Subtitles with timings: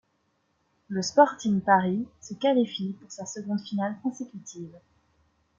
[0.87, 4.75] Le Sporting Paris se qualifie pour sa seconde finale consécutive.